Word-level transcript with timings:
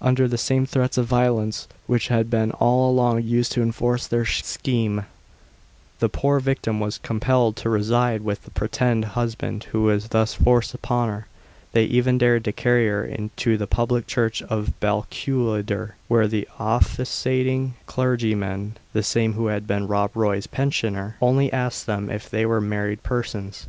Under 0.00 0.26
the 0.26 0.36
same 0.36 0.66
threats 0.66 0.98
of 0.98 1.06
violence, 1.06 1.68
which 1.86 2.08
had 2.08 2.28
been 2.28 2.50
all 2.50 2.90
along 2.90 3.22
used 3.22 3.52
to 3.52 3.62
enforce 3.62 4.08
their 4.08 4.24
scheme, 4.26 5.04
the 6.00 6.08
poor 6.08 6.40
victim 6.40 6.80
was 6.80 6.98
compelled 6.98 7.54
to 7.58 7.70
reside 7.70 8.22
with 8.22 8.42
the 8.42 8.50
pretended 8.50 9.10
husband 9.10 9.62
who 9.70 9.82
was 9.84 10.08
thus 10.08 10.34
forced 10.34 10.74
upon 10.74 11.08
her. 11.10 11.26
They 11.70 11.84
even 11.84 12.18
dared 12.18 12.42
to 12.46 12.52
carry 12.52 12.88
her 12.88 13.08
to 13.36 13.56
the 13.56 13.68
public 13.68 14.08
church 14.08 14.42
of 14.42 14.80
Balquhidder, 14.80 15.94
where 16.08 16.26
the 16.26 16.48
officiating 16.58 17.74
clergyman 17.86 18.76
(the 18.92 19.04
same 19.04 19.34
who 19.34 19.46
had 19.46 19.68
been 19.68 19.86
Rob 19.86 20.10
Roy's 20.16 20.48
pensioner) 20.48 21.14
only 21.20 21.52
asked 21.52 21.86
them 21.86 22.10
if 22.10 22.28
they 22.28 22.44
were 22.44 22.60
married 22.60 23.04
persons. 23.04 23.68